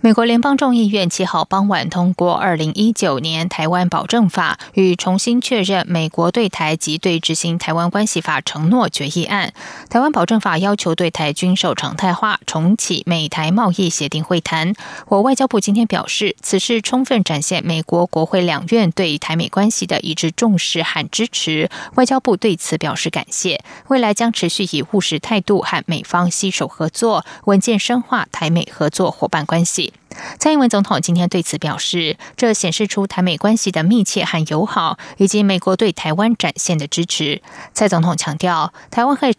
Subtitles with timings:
[0.00, 9.52] 美国联邦众议院七号傍晚通过《二零一九年台湾保证法》与重新确认美国对台及对执行台湾关系法承诺决议案。
[9.90, 14.72] 台湾保证法要求对台军售常态化，重启美台贸易协定会谈。
[15.08, 21.68] 我外交部今天表示，此事充分展现美国国会两院对台美关系的一致重视和支持。
[21.96, 29.87] 外交部对此表示感谢，未来将持续以务实态度和美方携手合作，稳健深化台美合作伙伴关系。
[30.38, 37.40] 蔡英文总统今天对此表示，这显示出台美关系的密切和友好，以及美国对台湾展现的支持。
[37.72, 39.34] 蔡总统强调，台湾会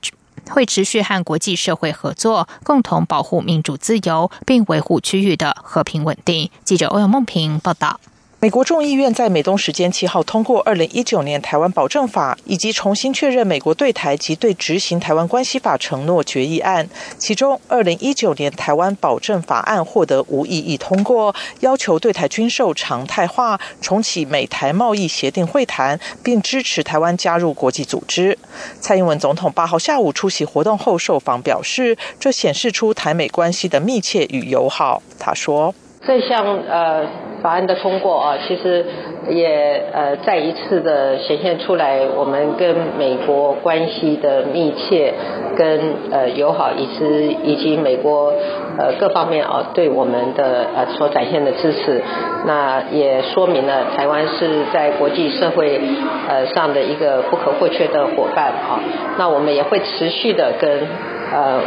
[0.49, 6.49] 会持续和国际社会合作，共同保护民主自由，并维护区域的和平稳定。
[6.63, 7.99] 记者欧阳梦平报道。
[8.41, 16.87] 美国众议院在美东时间七号通过《二零一九年台湾保证法》，以及重新确认美国对台及对执行台湾关系法承诺决议案。
[17.17, 28.37] 其中，《二零一九年台湾保证法案》获得无异议通过，要求对台军售常态化，重启美台贸易协定会谈，并支持台湾加入国际组织。
[28.79, 35.03] 蔡英文总统八号下午出席活动后受访表示，这显示出台美关系的密切与友好。
[35.19, 35.75] 他说。
[36.05, 37.01] 这项呃
[37.41, 38.85] 法案的通过啊，其实
[39.29, 45.13] 也呃再一次的显现出来我们跟美国关系的密切
[45.57, 45.79] 跟
[46.11, 48.33] 呃友好，以及以及美国
[48.77, 52.01] 呃各方面啊对我们的呃所展现的支持，
[52.45, 55.79] 那也说明了台湾是在国际社会
[56.29, 58.79] 呃上的一个不可或缺的伙伴啊，
[59.17, 60.87] 那我们也会持续的跟。
[61.31, 61.61] 呃，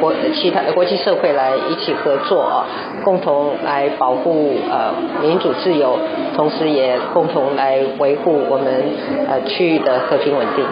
[0.00, 2.66] 国其他国际社会来一起合作啊，
[3.04, 4.92] 共同来保护呃
[5.22, 5.98] 民主自由，
[6.36, 8.84] 同时也共同来维护我们
[9.28, 10.66] 呃区域的和平稳定。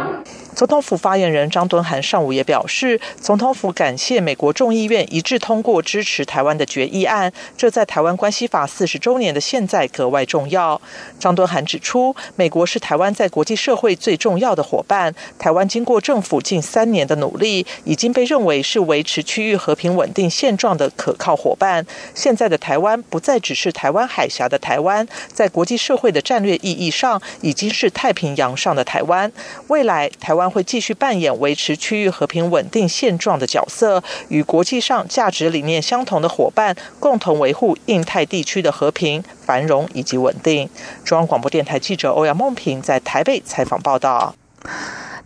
[0.60, 10.78] 总统府发言人张敦涵上午也表示，总统府感谢美国众议院一致通过支持台湾的决议案，这在台湾关系法四十周年的现在格外重要。
[11.18, 21.86] 张敦涵指出，美国是台湾在国际社会最重要的伙伴，台湾经过政府近三年的努力，已经被认为是维持区域和平稳定现状的可靠伙伴。
[22.14, 29.32] 现在的台湾不再只是台湾海峡的台湾，在国际社会的战略意义上，已经是太平洋上的台湾。
[29.68, 30.49] 未来台湾。
[30.50, 40.68] 会继续扮演维持区域和平稳定现状的角色，与国际上价值理念相同的伙伴共同维护印太地区的和平、繁荣以及稳定。
[41.04, 44.34] 中央广播电台记者欧阳梦平在台北采访报道。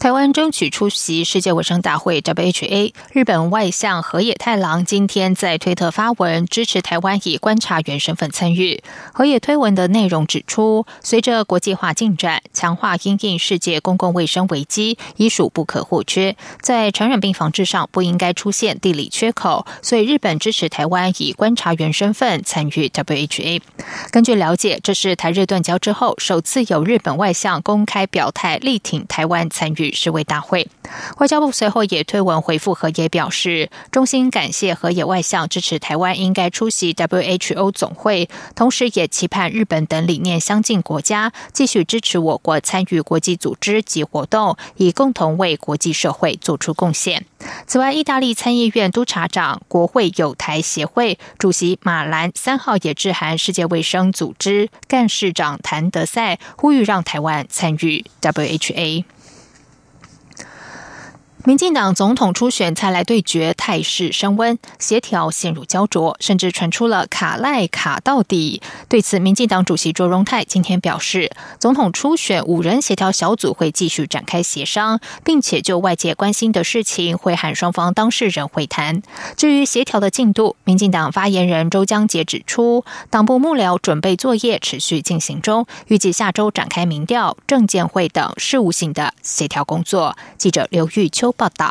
[0.04, 2.92] 台湾争取出席世界卫生大会 （WHA）。
[3.14, 8.82] 日本外相河野太郎今天在推特发文支持台湾以观察员身份参与。
[9.14, 16.36] 河野推文的内容指出，随着国际化进展，强化因应世界公共卫生危机已属不可或缺。
[16.60, 23.62] 在传染病防治上不应该出现地理缺口，所以日本支持台湾以观察员身份参与 WHA。
[24.10, 29.93] 根据了解，这是台日断交之后首次有日本外相公开表态力挺台湾参与。
[29.94, 30.68] 世卫大会，
[31.18, 47.24] 外交部随后也推文回复河野，表示衷心感谢河野外相支持台湾应该出席 WHO 总会，同时也期盼日本等理念相近国家继续支持我国参与国际组织及活动，以共同为国际社会做出贡献。
[47.66, 59.04] 此外，意大利参议院督察长、国会友台协会主席马兰三号也致函世界卫生组织干事长谭德赛，呼吁让台湾参与 WHA。
[61.46, 68.62] 民进党总统初选才来对决态势升温，协调陷入焦灼，甚至传出了卡赖卡到底。
[68.88, 79.02] 对此，民进党主席卓荣泰今天表示，总统初选五人协调小组会继续展开协商，并且就外界关心的事情会喊双方当事人会谈。
[79.36, 90.16] 至于协调的进度，民进党发言人周江杰指出，党部幕僚准备作业持续进行中，预计下周展开民调、政见会等事务性的协调工作。
[90.38, 91.33] 记者刘玉秋。
[91.36, 91.68] 报道。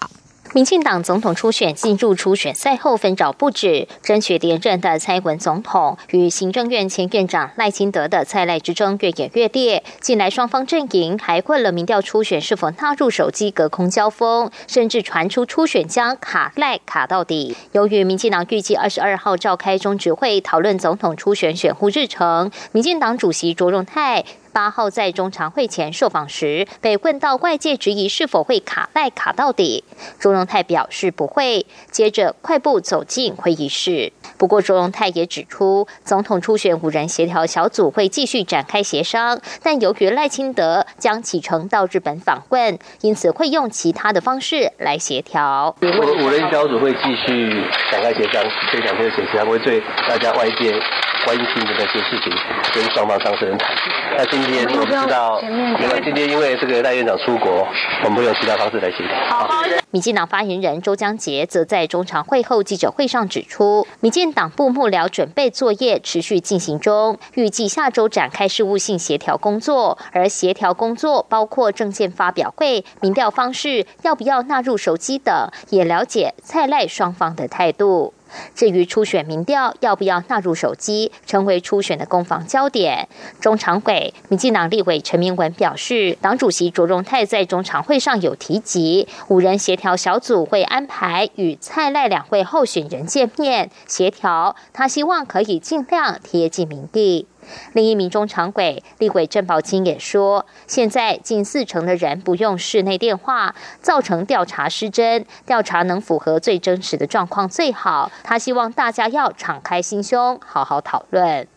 [0.54, 9.84] 民进党总统初选进入初选赛后纷扰不止，争取连任的蔡文总统与行政院前院长赖清德的蔡赖之争越演越烈。
[10.00, 17.58] 近来双方阵营还困了民调初选是否纳入手机隔空交锋，甚至传出初选将卡赖卡到底。
[17.72, 24.24] 由于民进党预计二十二号召开中执会讨论总统初选选户日程，民进党主席卓荣泰。
[24.54, 29.84] 八号在中常会前受访时，被问到外界质疑是否会卡赖卡到底，
[30.20, 34.14] 朱荣泰表示不会，接着快步走进会议室。
[34.38, 45.76] 不过，朱荣泰也指出，总统初选五人协调小组会继续展开协商，但由于赖清德将启程到日本访问，因此会用其他的方式来协调。
[45.82, 47.50] 我们五人小组会继续
[47.92, 50.80] 展开协商，这两天的协商会对大家外界
[51.26, 52.32] 关心的那些事情
[52.74, 53.70] 跟双方当事人谈。
[54.18, 57.68] 那今天我们知道，因为今天因为这个赖院长出国，
[58.04, 59.16] 我们会用其他方式来协调。
[59.30, 78.14] 好民进党发言人周江杰则在中常会后记者会上指出，民进党部幕僚准备作业持续进行中，预计下周展开事务性协调工作，而协调工作包括证件发表会、民调方式要不要纳入手机等，也了解蔡赖双方的态度。
[78.56, 83.08] 至于初选民调要不要纳入手机，成为初选的攻防焦点。
[83.40, 97.28] 中常委、民进党立委陈明文表示，党主席卓荣泰在中常会上有提及，五人协调小组会安排与蔡赖两位候选人见面协调，他希望可以尽量贴近民地。
[97.74, 108.12] 另一名中常委立委郑宝清也说，现在近四成的人不用室内电话，造成调查失真，调查能符合最真实的状况最好。
[108.24, 111.48] 他希望大家要敞开心胸，好好讨论。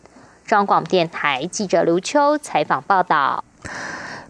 [0.45, 3.43] 中广电台记者刘秋采访报道。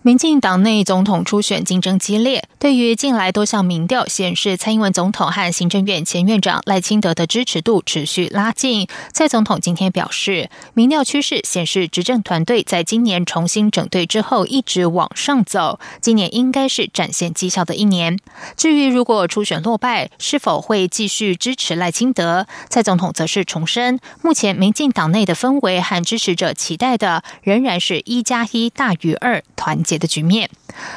[0.04, 8.88] 民进党内总统初选竞争激烈，对于近来多项民调显示，蔡英文总统和行政院前院长赖清德的支持度持续拉近。
[9.12, 18.18] 蔡总统今天表示，民调趋势显示，执政团队在今年重新整队之后一直往上走，今年应该是展现绩效的一年。
[18.56, 29.98] 至于如果初选落败，是否会继续支持赖清德，蔡总统则是重申，目前民进党内的氛围和支持者期待的仍然是一加一大于二，团解。
[29.98, 30.50] 的局面，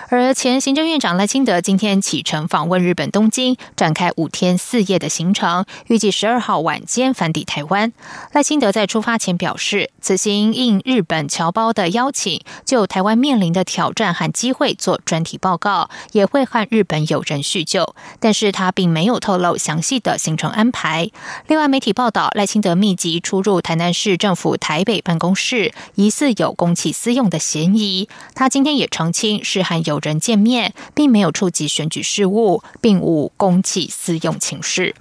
[0.08, 7.92] 而前行政院长赖清德今天启程访问日本东京，展开五天四夜的行程，预计十二号晚间返抵台湾。
[8.32, 17.94] 赖清德在出发前表示，此行应日本侨胞的邀请，就台湾面临的挑战和机会做专题报告，也会和日本友人叙旧。
[18.18, 21.10] 但是他并没有透露详细的行程安排。
[21.46, 28.06] 另外，媒体报道赖清德密集出入台南市政府台北办公室，疑似有公器私用的嫌疑。
[28.34, 28.90] 他今天也。
[28.90, 34.96] 澄清是和友人见面，并没有触及选举事务，并无公器私用情事。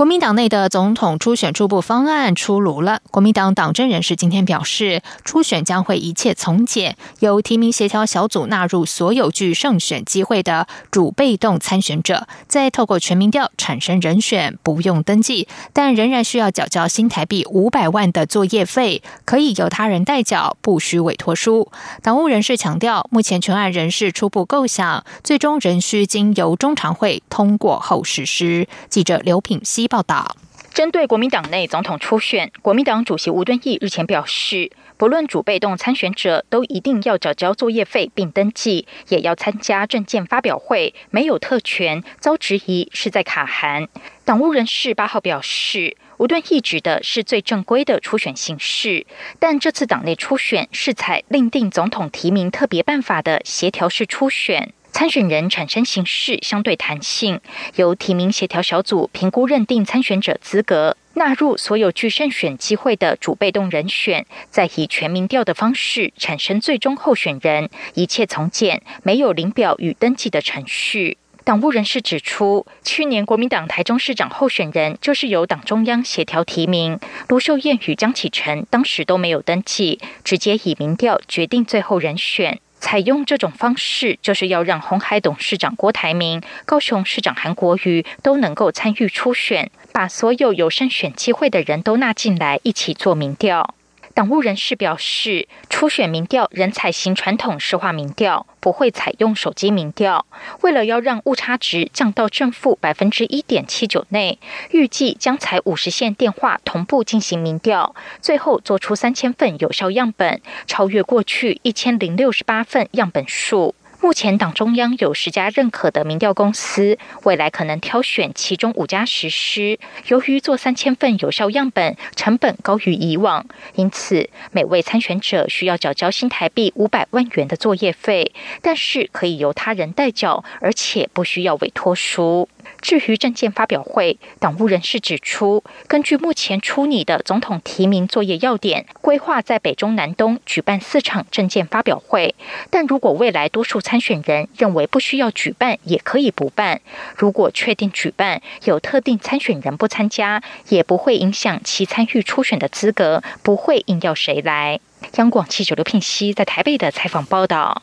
[0.00, 3.02] 国民党内的总统初选初步方案出炉了。
[3.10, 21.70] 国民党党政人士今天表示，初选将会一切从简，由提名协调小组纳入所有具胜选机会的主被动参选者，再透过全民调产生人选，不用登记，但仍然需要缴交新台币五百万的作业费，可以由他人代缴，不需委托书。
[22.02, 28.66] 党务人士强调，目前全案人事初步构想，最终仍需经由中常会通过后实施。
[28.88, 29.89] 记者刘品希。
[29.90, 30.36] 报道：
[30.72, 43.88] 针对国民党内总统初选，国民党主席吴敦义日前表示，不论主被动参选者，都一定要缴交作业费并登记，也要参加证件发表会，没有特权，遭质疑是在卡函。
[44.24, 49.04] 党务人士八号表示，吴敦义指的是最正规的初选形式，
[49.40, 54.72] 但这次党内初选是采另定总统提名特别办法的协调式初选。
[54.92, 57.40] 参选人产生形式相对弹性，
[57.76, 71.16] 由提名协调小组评估认定参选者资格，纳入所有具胜选机会的主被动人选，再以全民调的方式产生最终候选人，一切从简，没有领表与登记的程序。
[71.42, 82.60] 党务人士指出，去年国民党台中市长候选人就是由党中央协调提名，卢秀燕与江启臣当时都没有登记，直接以民调决定最后人选。
[82.80, 93.74] 采用这种方式，就是要让红海董事长郭台铭、高雄市长韩国瑜都能够参与初选，把所有有胜选机会的人都纳进来，一起做民调。
[94.12, 100.26] 党务人士表示，初选民调仍采行传统市话民调，不会采用手机民调。
[100.62, 104.38] 为了要让误差值降到正负百分之一点七九内，
[104.72, 113.74] 预计将采五十线电话同步进行民调，最后做出三千份有效样本，超越过去一千零六十八份样本数。
[114.02, 119.78] 目前党中央有十家认可的民调公司，未来可能挑选其中五家实施。
[120.08, 132.48] 由于做三千份有效样本成本高于以往，因此每位参选者需要缴交新台币五百万元的作业费，但是可以由他人代缴，而且不需要委托书。
[132.80, 142.34] 至于证件发表会，党务人士指出，根据目前出拟的总统提名作业要点，规划在北中南东举办四场证件发表会。
[142.70, 146.80] 但如果未来多数参选人认为不需要举办，也可以不办。
[147.16, 154.80] 如果确定举办，有特定参选人不参加，也不会影响其参与初选的资格，不会硬要谁来。
[155.16, 157.82] 央广记者刘聘熙在台北的采访报道。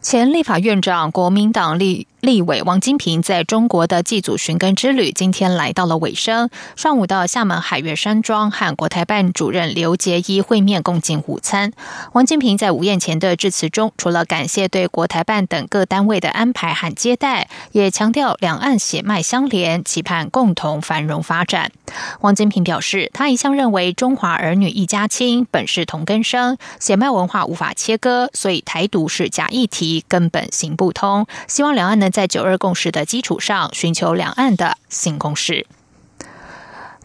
[0.00, 2.06] 前立法院长、国民党立。
[2.24, 6.48] 立委王金平在中国的祭祖寻根之旅今天来到了尾声。
[6.74, 11.72] 上午到厦门海悦山庄和国台办主任刘杰一会面共进午餐。
[12.14, 21.70] 王金平在午宴前的致辞中，除了感谢对国台办等各单位的安排和接待，也强调两岸血脉相连，期盼共同繁荣发展。
[22.22, 31.26] 王金平表示，他一向认为中华儿女一家亲，本是同根生，血脉文化无法切割，所以台独是假议题，根本行不通。
[31.46, 32.14] 希望两岸能。
[32.14, 35.66] 在九二共识的基础上，寻求两岸的新共识。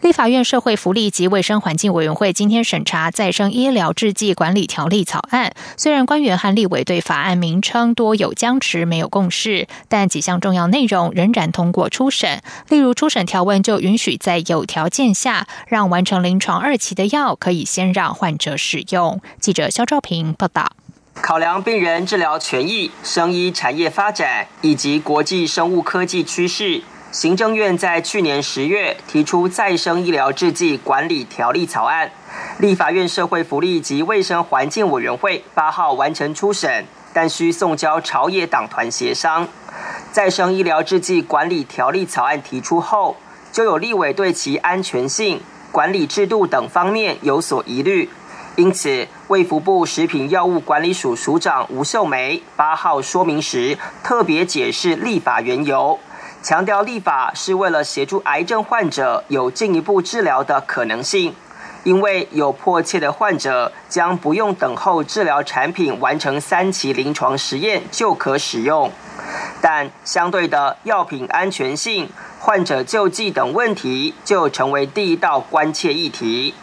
[0.02, 5.52] 立法院社会福利及卫生环境委员会今天审查再生医疗制剂管理条例草案。
[5.76, 12.40] 虽然官员和立委对法案名称多有僵持，没有共识，但几项重要内容仍然通过初审。
[12.68, 19.20] 例如，初审条文就允许在有条件下，让完成临床二期的药可以先让患者使用。
[19.40, 20.70] 记者肖兆平报道。
[21.22, 32.10] 考量病人治疗权益、生医产业发展以及国际生物科技趋势，行政院在去年十月提出再生医疗制剂管理条例草案。
[32.58, 39.46] 立法院社会福利及卫生环境委员会八号完成初审，但需送交朝野党团协商。
[40.10, 43.16] 再生医疗制剂管理条例草案提出后，
[43.52, 48.08] 就有立委对其安全性、管理制度等方面有所疑虑。
[48.60, 55.98] 因此，卫福部食品药物管理署署长吴秀梅八号说明时，特别解释立法缘由，
[56.42, 61.34] 强调立法是为了协助癌症患者有进一步治疗的可能性，
[61.84, 68.92] 因为有迫切的患者将不用等候治疗产品完成三期临床实验就可使用，
[69.62, 76.54] 但相对的药品安全性、患者救济等问题就成为第一道关切议题。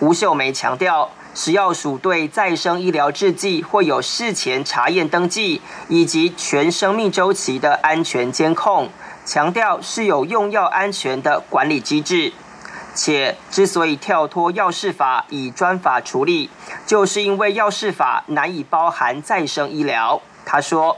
[0.00, 1.08] 吴秀梅强调。
[1.34, 8.88] 食药署对再生医疗制剂会有事前查验登记，以及全生命周期的安全监控，
[9.26, 12.32] 强调是有用药安全的管理机制。
[12.94, 16.48] 且之所以跳脱药事法以专法处理，
[16.86, 20.22] 就是因为药事法难以包含再生医疗。
[20.44, 20.96] 他说。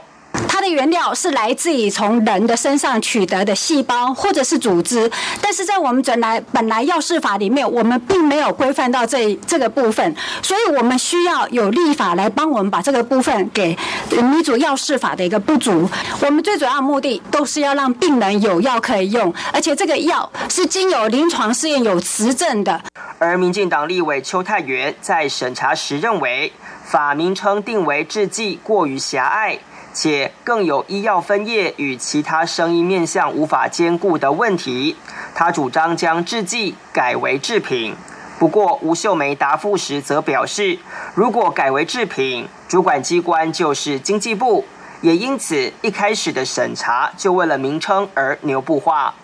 [0.69, 5.09] 原料是来自于从人的身上取得的细胞或者是组织，
[5.41, 13.77] 但是在我们本来本来药事法里面，我们并没有规范到这这个部分，所以我们需要有立法来帮我们把这个部分给
[14.11, 15.89] 弥补药事法的一个不足。
[16.21, 22.81] 我们最主要的目的都是要让病人有药可以用，而且这个药是经有临床试验有实证的。
[23.19, 26.51] 而民进党立委邱泰元在审查时认为，
[26.83, 29.57] 法名称定为制剂过于狭隘。
[29.99, 34.95] 且更有医药分业与其他生意面向无法兼顾的问题。
[35.33, 37.95] 他主张将制剂改为制品。
[38.37, 40.77] 不过吴秀梅答复时则表示，
[41.15, 44.65] 如果改为制品，主管机关就是经济部，
[45.01, 49.15] 也因此一开始的审查就为了名称而牛不化。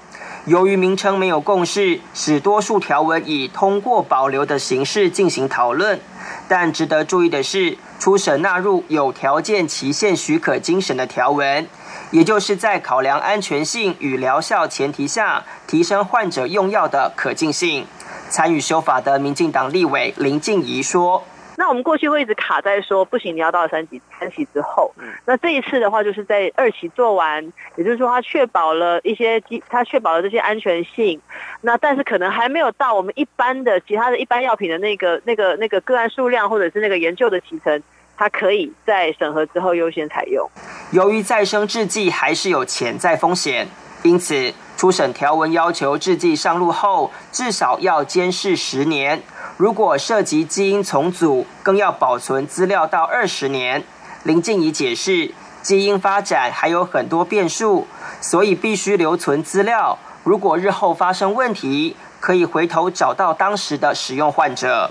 [0.45, 5.99] 由于名称没有共识，使多数条文以通过保留的形式进行讨论。
[6.47, 11.67] 但值得注意的是，初审纳入有条件期限许可精神的条文，
[12.11, 17.85] 也就是在考量安全性与疗效前提下，提升患者用药的可进性。
[18.29, 21.23] 参与修法的民进党立委林静怡说。
[21.55, 24.93] 那我们过去会一直卡在说不行，你要到三级三期之后。
[25.25, 27.43] 那这一次的话，就是在二期做完，
[27.75, 31.21] 也就是说，它确保了一些基，它确保了这些安全性。
[31.61, 37.81] 那但是可能还没有到我们一般的其他的一般药品的那个那个那个个案数量，或者是那个研究的提成，
[38.17, 40.49] 它可以在审核之后优先采用。
[40.91, 43.67] 由于再生制剂还是有潜在风险，
[44.03, 49.21] 因此初审条文要求制剂上路后至少要监视十年。
[49.57, 53.83] 如果涉及基因重组，更要保存资料到二十年。
[54.23, 55.31] 林静怡解释，
[55.61, 57.87] 基因发展还有很多变数，
[58.19, 59.99] 所以必须留存资料。
[60.23, 64.89] 如果日后发生问题，可以回头找到当时的使用患者。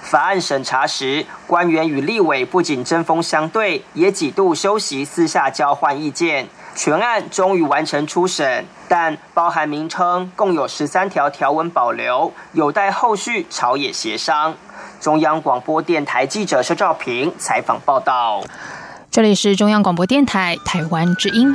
[0.00, 6.48] 法案审查时，官员与立委不仅针锋相对，也几度休息私下交换意见。
[6.74, 14.54] 全案终于完成初审，但包含名称共有十三条条文保留，有待后续朝野协商。
[15.00, 18.42] 中央广播电台记者肖兆平采访报道。
[19.10, 21.54] 这里是中央广播电台台湾之音。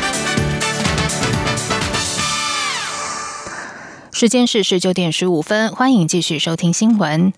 [4.21, 7.33] 时间是十九点十五分，欢迎继续收听新闻。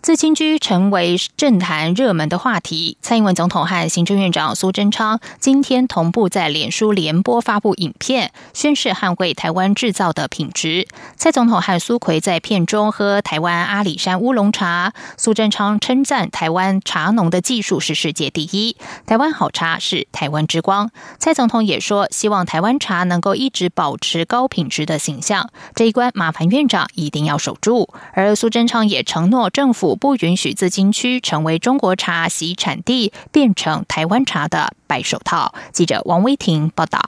[0.00, 2.96] 自清居成为政坛热门的话题。
[3.02, 10.86] 蔡英文总统和行政院长苏贞昌今天同步在脸书联播发布影片，宣誓捍卫台湾制造的品质。
[11.16, 18.76] 蔡总统和苏奎在片中喝台湾阿里山乌龙茶，苏贞昌称赞台湾茶农的技术是世界第一，
[19.06, 20.92] 台湾好茶是台湾之光。
[21.18, 25.50] 蔡总统也说，希望台湾茶能够一直保持高品质的形象。
[25.74, 26.27] 这一关马。
[26.28, 35.54] 马盘院长一定要守住，而苏贞昌也承诺，政府不允许自金区成为中国茶习产地，变成台湾茶的白手套。
[35.72, 37.00] 记者王威婷报道。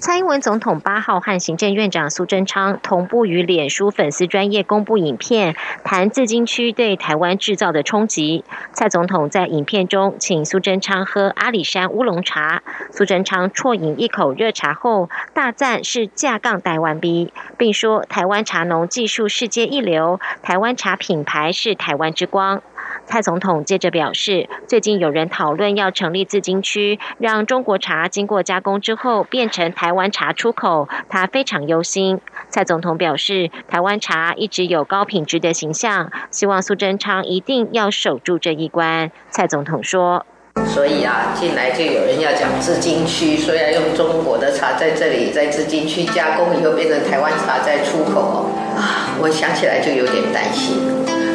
[0.00, 5.54] 蔡英文总统八号和行政院长苏贞昌同步于脸书粉丝专业公布影片，
[5.84, 8.42] 谈自金区对台湾制造的冲击。
[8.72, 22.62] 蔡总统在影片中请苏贞昌喝阿里山乌龙茶，苏贞昌啜饮一口热茶后，大赞是架杠台湾逼，并说台湾茶农技术世界一流，台湾茶品牌是台湾之光。
[23.10, 32.20] 蔡总统接着表示，最近有人讨论要成立自金区，让中国茶经过加工之后变成台湾茶出口，他非常忧心。
[32.50, 39.10] 蔡总统表示，台湾茶一直有高品质的形象，希望苏贞昌一定要守住这一关。
[39.28, 40.24] 蔡总统说
[40.64, 50.76] ：“所以啊，进来就有人要讲自金区，说要用中国的茶在这里在自金区加工以后变成台湾茶再出口啊，我想起来就有点担心。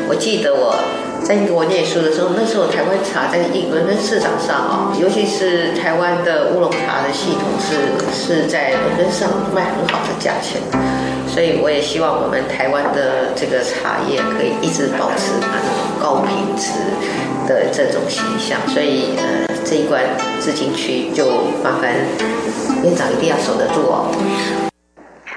[0.07, 0.81] 我记得我。”
[1.25, 10.61] 在英国念书的时候，那时候台湾茶在英伦敦市场上啊，尤其是台湾的乌龙茶的系统是是在伦敦上卖很好的价钱，
[11.27, 16.69] 所以我也希望我们台湾的这个茶叶可以一直保持它那种高品质
[17.47, 18.59] 的这种形象。
[18.67, 20.03] 所以呃，这一关
[20.39, 21.25] 资金区就
[21.63, 21.91] 麻烦
[22.83, 24.13] 院长一定要守得住哦。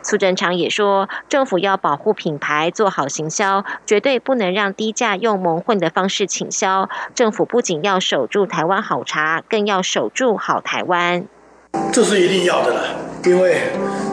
[0.08, 6.88] 苏贞昌也说，政府要保护品牌，做好行销，绝对不能让低价用蒙混的方式倾销。
[7.14, 11.26] 政府不仅要守住台湾好茶，更要守住好台湾。
[11.92, 12.82] 这是一定要的了，
[13.26, 13.58] 因为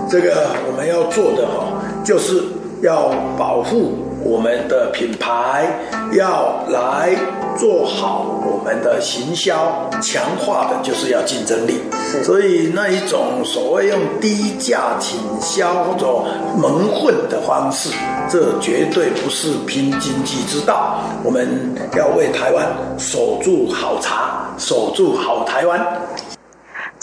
[0.10, 2.44] 这个我们要做的哈，就是
[2.82, 4.05] 要保护。
[4.26, 5.68] 我们的品牌
[6.14, 7.16] 要来
[7.56, 11.80] 做好我们的行销，强化的就是要竞争力。
[12.24, 16.08] 所以那一种所谓用低价倾销或者
[16.58, 17.92] 蒙混的方式，
[18.28, 21.02] 这绝对不是拼经济之道。
[21.24, 22.66] 我们要为台湾
[22.98, 25.80] 守住好茶，守住好台湾。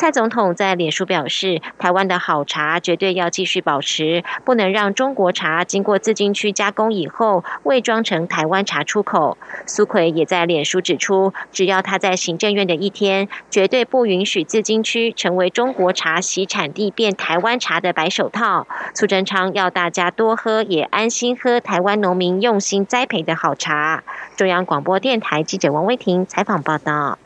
[0.03, 9.39] 蔡总统在脸书表示，台湾的好茶绝对要继续保持，不能让中国茶经过自金区加工以后伪装成台湾茶出口。
[9.65, 18.67] 苏奎也在脸书指出，只要他在行政院的一天，绝对不允许自金区成为中国茶洗产地变台湾茶的白手套。
[18.97, 24.03] 苏贞昌要大家多喝，也安心喝台湾农民用心栽培的好茶。
[24.35, 27.21] 中央广播电台记者王威婷采访报道。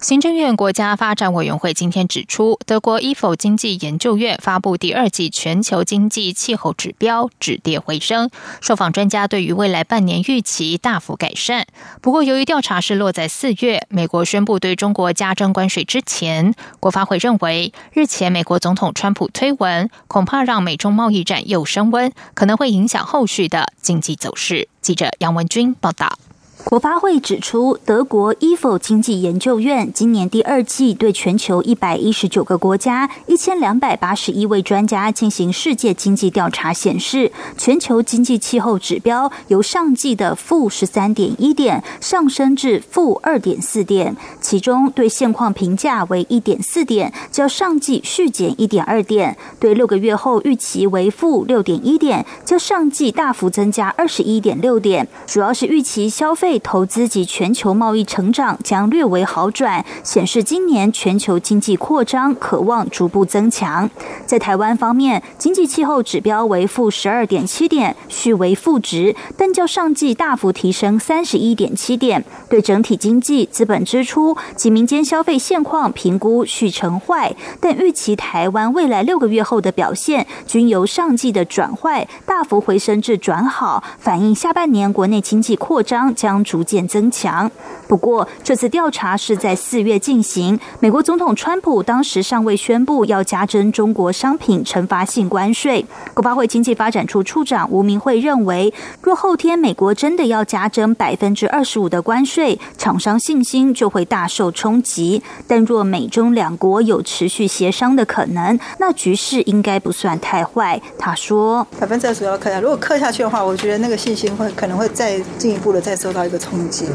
[0.00, 8.28] 行政院国家发展委员会今天指出，德国伊否经济研究院发布第二季全球经济气候指标止跌回升，
[8.60, 11.66] 受访专家对于未来半年预期大幅改善。
[12.02, 24.68] 不过，由于调查是落在四月，美国宣布对中国加征关税之前，国发会认为，日前美国总统川普推文，恐怕让美中贸易战又升温，可能会影响后续的经济走势。
[24.82, 26.18] 记者杨文军报道。
[26.64, 55.06] 国发会指出，德国伊否经济研究院今年第二季对全球一百一十九个国家一千两百八十一位专家进行世界经济调查，显示全球经济气候指标由上季的负十三点一点上升至负二点四点，其中对现况评价为一点四点，较上季续减一点二点；对六个月后预期为负六点一点，较上季大幅增加二十一点六点。
[55.26, 56.53] 主要是预期消费。
[56.58, 63.88] 投资及全球贸易成长将略为好转，显示今年全球经济扩张渴望逐步增强。
[64.26, 72.24] 在台湾方面，经济气候指标为负十二点七点，续为负值，但较上季大幅提升三十一点七点。
[72.48, 87.50] 对整体经济、资本支出及民间消费现况评估续成坏，但预期台湾未来六个月后的表现均由上季的转坏大幅回升至转好，反映下半年国内经济扩张将逐渐增强。
[87.88, 95.84] 不过，这次调查是在四月进行，美国总统川普当时尚未宣布要加征中国商品惩罚性关税。
[96.14, 105.22] 国发会经济发展处处长吴明慧认为，若后天美国真的要加征百分之二十五的关税，厂商信心就会大受冲击。
[105.46, 110.80] 但若美中两国有持续协商的可能，那局势应该不算太坏。
[110.98, 116.86] 他说：“百分之二十要克下，如果克下去的话，我觉得那个信心会可能会再进一步的再受到冲击。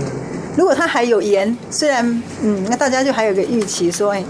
[0.58, 2.06] 如果它还有盐，虽然
[2.41, 4.23] 嗯，那大家就还有个预期说，哎，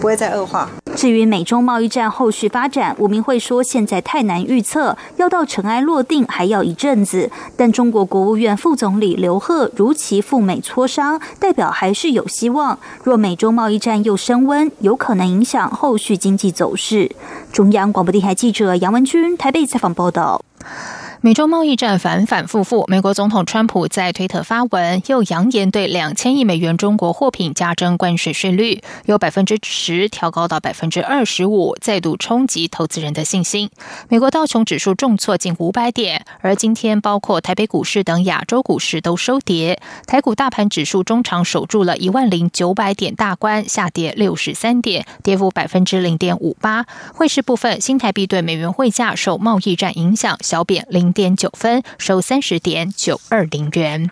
[0.00, 7.30] 不会再恶化。”至于美中贸易战后续发展，吴明慧说现在太难预测，要到尘埃落定还要一阵子。
[7.56, 12.78] 但中国国务院副总理刘鹤如期赴美磋商，代表还是有希望。
[13.02, 17.10] 若美中贸易战又升温，有可能影响后续经济走势。
[17.50, 20.44] 中央广播电台记者杨文君台北采访报道。
[21.24, 33.70] 美洲贸易战反反复复，美国总统川普在推特发文，又扬言对两千亿美元中国货品加征关税税率，由百分之十调高到百分之二十五，再度冲击投资人的信心。
[34.08, 39.80] 美国道琼指数重挫近五百点，而今天包括台北股市等亚洲股市都收跌。
[40.08, 46.84] 台股大盘指数中场守住了一万零九百点大关，下跌六十三点，跌幅百分之零点五八。
[47.14, 51.11] 汇市部分，新台币对美元汇价受贸易战影响小贬零。
[51.12, 54.10] 点九分，收三十点九二零元。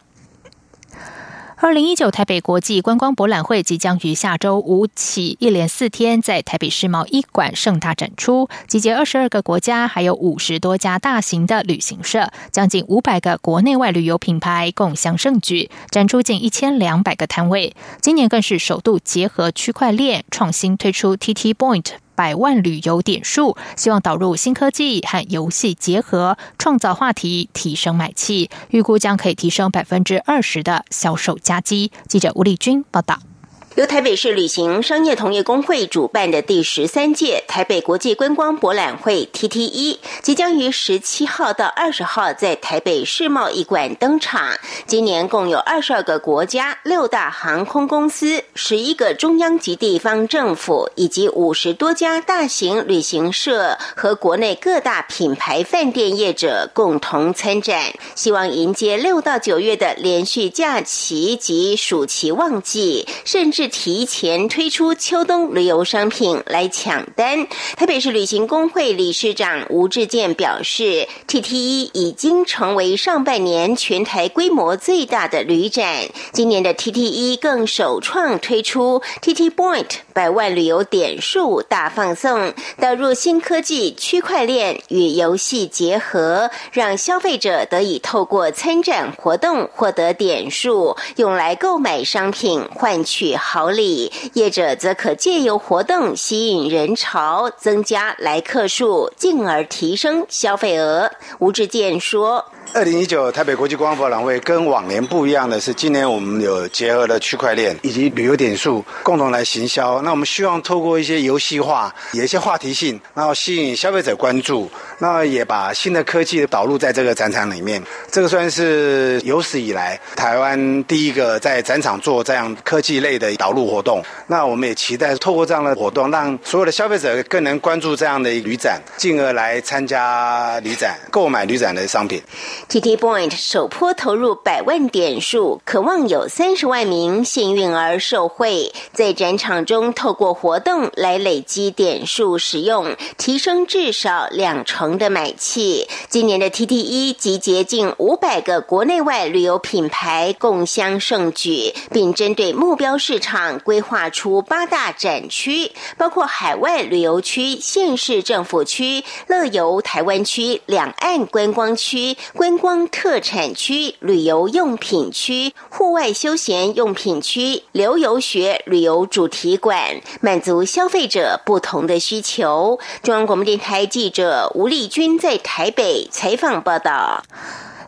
[1.62, 17.76] 二零一九台北国际观光博览会即将于下周五起一连四天在台北世贸一馆盛大展出，集结二十二个国家，还有五十多家大型的旅行社，将近五百个国内外旅游品牌共襄盛举，展出近一千两百个摊位。
[18.00, 21.88] 今年更是首度结合区块链创新推出 TT Point。
[22.20, 31.90] 百万旅游点数，希望导入新科技和游戏结合，创造话题，提升买气，预估将可以提升百分之二十的销售加绩。
[32.06, 33.29] 记者吴丽君报道。
[33.76, 44.59] 由台北市旅行商业同业工会主办的第十三届台北国际观光博览会 （TT1） 即将于十七号到二十号在台北世贸一馆登场。
[44.88, 63.60] 今年共有二十二个国家、六大航空公司、十一个中央及地方政府，以及五十多家大型旅行社和国内各大品牌饭店业者共同参展，希望迎接六到九月的连续假期及暑期旺季，甚至。
[63.61, 67.46] 是提前推出秋冬旅游商品来抢单。
[67.77, 76.07] 台北市旅行工会理事长吴志健表示，TTE 已经成为上半年全台规模最大的旅展。
[76.33, 93.35] 今年的 TTE 更首创推出 TT Point 百万旅游点数大放送，导入新科技区块链与游戏结合，让消费者得以透过参展活动获得点数，用来购买商品换取。
[93.37, 101.11] 好礼，业者则可借由活动吸引人潮，增加来客数，进而提升消费额。
[101.38, 102.46] 吴志健说。
[102.72, 110.00] 二零一九台北国际观光博览会跟往年不一样的是，今年我们有结合了区块链以及旅游点数，共同来行销。
[110.02, 114.70] 那我们希望透过一些游戏化，有一些话题性，然后吸引消费者关注。
[114.98, 117.83] 那也把新的科技导入在这个展场里面。
[118.11, 124.00] 这个算是有史以来台湾第一个在展场做这样科技类的导入活动。
[124.28, 132.22] 那我们也期待透过这样的活动，让所有的消费者更能关注这样的旅展，进而来参加旅展、购买旅展的商品。
[132.68, 145.88] TT Point 首波投入百万点数，渴望有三十万名幸运儿受惠，在展场中透过活动来累积点数使用，提升至少两成的买气。
[146.09, 162.16] 今年的 TT 一集结近五百个国内外旅游品牌共襄盛举，并针对目标市场规划出八大展区，包括海外旅游区、县市政府区、乐游台湾区、两岸观光区。
[162.35, 172.80] 观观光特产区、旅游用品区、户外休闲用品区、留游学旅游主题馆，满足消费者不同的需求。
[173.04, 177.22] 中央广播电台记者吴丽君在台北采访报道。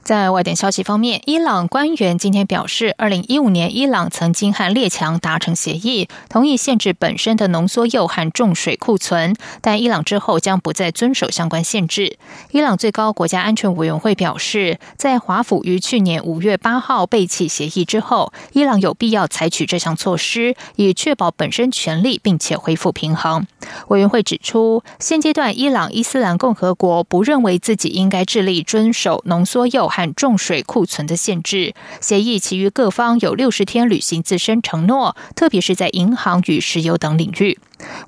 [0.05, 12.17] 在外电消息方面，伊朗官员今天表示，二零一五年伊朗曾经和列强达成协议，同意限制本身的浓缩铀和重水库存，但伊朗之后将不再遵守相关限制。
[12.51, 23.47] 伊朗最高国家安全委员会表示，在华府于去年五月八号背弃协议之后，伊朗有必要采取这项措施，以确保本身权利，并且恢复平衡。
[23.87, 29.91] 委员会指出，现阶段伊朗伊斯兰共和国不认为自己应该致力遵守浓缩铀。
[29.94, 37.59] 和重水库存的限制协议，其余各方有六十天履行自身承诺，特别是在银行与石油等领域。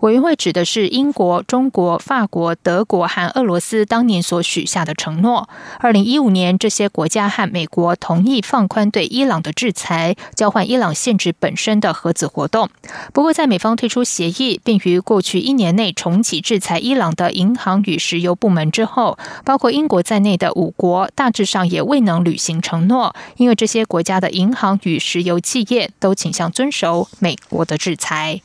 [0.00, 5.48] 委员会指的是英国、中国、法国、德国和俄罗斯当年所许下的承诺。
[5.78, 12.68] 二零一五年，这些国家和美国同意放宽对伊朗的制裁，交换伊朗限制本身的核子活动。
[13.12, 28.40] 不过，在美方推出协议，并于过去一年内重启制裁伊朗的银行与石油部门之后，包括英国在内的五国大致上也未能履行承诺，因为这些国家的银行与石油企业都倾向遵守美国的制裁。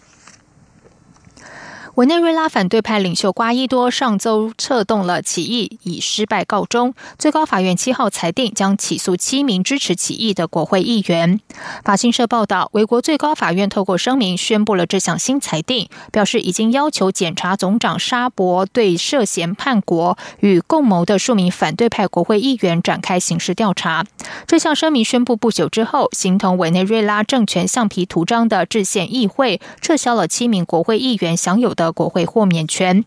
[2.00, 6.94] 委内瑞拉反对派领袖瓜伊多上周策动了起义，以失败告终。
[7.18, 11.42] 最高法院七号裁定将起诉七名支持起义的国会议员。
[11.84, 24.06] 法新社报道，美国最高法院透过声明宣布了这项新裁定，表示已经要求检察总长沙博对涉嫌叛国与共谋的数名反对派国会议员展开刑事调查。
[24.48, 31.90] 这项声明宣布不久之后，形同委内瑞拉政权橡皮图章的制宪议会撤销了七名国会议员享有的。
[31.92, 33.04] 国会豁免权，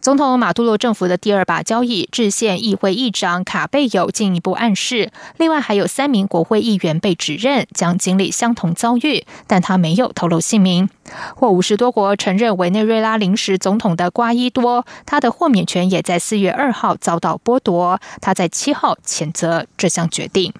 [0.00, 10.88] 总统马杜罗政府的第二把交椅，制宪议会议长卡贝有进一步暗示，另外还有三名国会议员被指认将经历相同遭遇，但他没有透露姓名。
[11.36, 18.00] 或五十多国承认委内瑞拉临时总统的瓜伊多，他的豁免权也在四月二号遭到剥夺。
[18.20, 20.52] 他在七号谴责这项决定。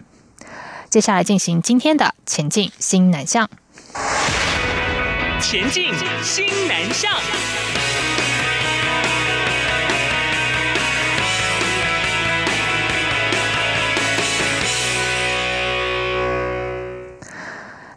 [0.91, 3.49] 接下来进行今天的前进新南向。
[5.41, 7.64] 前进新南向。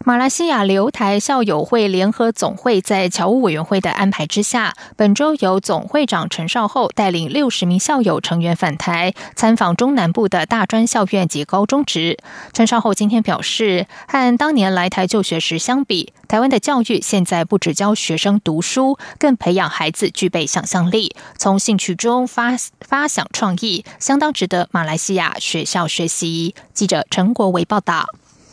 [0.08, 12.18] 马来西亚留台校友会联合总会在侨务委员会的安排之下，本周由总会长陈少厚带领六十名校友成员返台参访中南部的大专校院及高中职。
[12.54, 26.56] 陈少厚今天表示，和当年来台就学时相比，台湾的教育现在不只教学生读书，更培养孩子具备想象力，从兴趣中发发想创意，相当值得马来西亚学校学习。
[26.74, 28.08] 记者陈国维报道。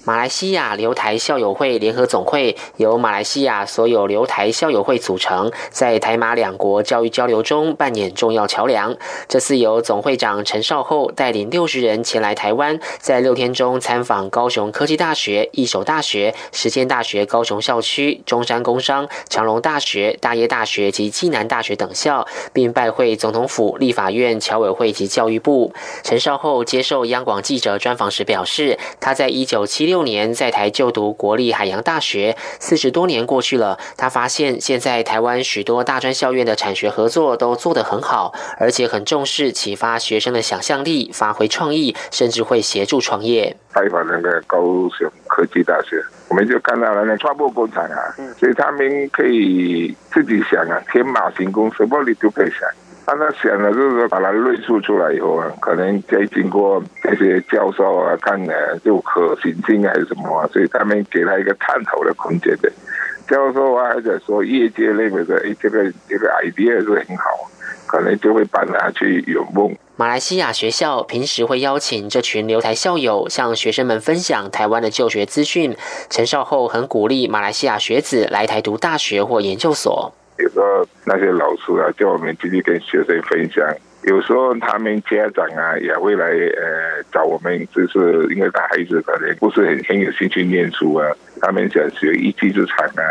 [0.07, 8.95] 马来西亚留台校友会联合总会由马来西亚所有留台校友会组成，在台马两国教育交流中扮演重要桥梁。
[9.29, 25.73] 这次由总会长陈少厚带领六十人前来台湾，在六天中参访高雄科技大学、一手大学、实践大学高雄校区、中山工商、长隆大学、大业大学及暨南大学等校，并拜会总统府、立法院、侨委会及教育部。
[26.03, 29.94] 陈少厚接受央广记者专访时表示，他在一九七六。
[29.95, 43.57] 六年在台就读国立海洋大学，四十多年过去了，他发现现在台湾许多大专校院的产学合作都做得很好，而且很重视启发学生的想象力，发挥创意，甚至会协助创业。
[43.73, 44.59] 拜访那个高
[44.99, 47.97] 雄科技大学，我们就看到了那创播工厂啊，
[48.37, 52.69] 所以他们可以自己想啊，天马行空，什么你都可以想。
[53.07, 62.73] 他那想的就是，把它论述出来以后啊，可能再经过这些教授啊看呢，就可行性还是什么啊，所以他们给他一个探讨的空间的。
[63.29, 67.51] 教授啊，或者说业界认为的，哎，这个这个 idea 是很好，
[67.87, 69.75] 可能就会把它去有梦。
[69.97, 75.77] 马来西亚学校平时会邀请这群留台校友向学生们分享台湾的就学资讯。
[76.11, 80.13] 陈少后很鼓励马来西亚学子来台读大学或研究所。
[80.39, 83.65] 有时候那些老师啊，叫我们继续跟学生分享。
[84.03, 93.03] 有时候他们家长啊，也会来呃找我们，就是因为他孩子可能不是很很有兴趣念书啊，他们想学一技之长啊。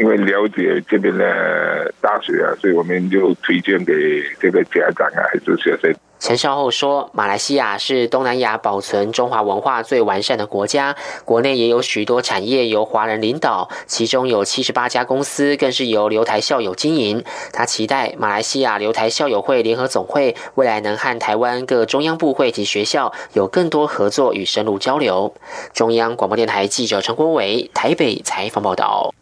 [0.00, 5.94] 因为了解这边的大学啊，所以我们就推荐给这个家长啊，还是学生。
[6.18, 17.22] 陈少后说：“马来西亚是东南亚保存中华文化最完善的国家，国内也有许多产业由华人领导，其中有七十八家公司更是由留台校友经营。
[17.52, 25.34] 他期待马来西亚留台校友会联合总会未来能和台湾各中央部会及学校有更多合作与深入交流。”
[25.74, 29.12] 中央广播电台记者陈国伟台北采访报道。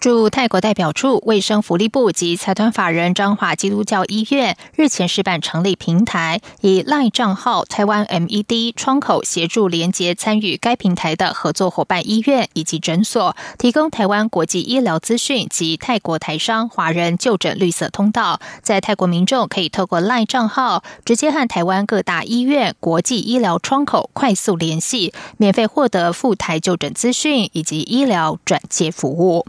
[0.00, 6.11] 驻泰国代表处、卫生福利部及财团法人彰化基督教医院日前试办成立平台。
[6.12, 18.38] 台，以赖账号台湾 MED 窗口协助连接参与该平台的合作伙伴医院以及诊所，提供台湾国际医疗资讯及泰国台商华人就诊绿色通道。
[18.60, 29.46] 在泰国民众可以透过赖账号直接和台湾各大医院、国际医疗窗口快速联系，免费获得赴台就诊资讯以及医疗转介服务。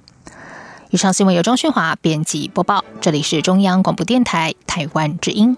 [0.91, 5.58] 以上新闻由张旭华编辑播报，这里是中央广播电台台湾之音。